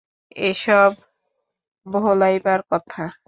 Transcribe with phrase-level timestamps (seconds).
[0.41, 0.91] এ-সব
[1.85, 3.03] ভোলাইবার কথা।